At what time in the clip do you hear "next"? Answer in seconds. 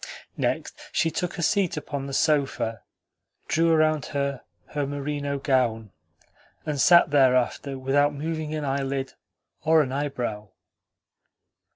0.35-0.81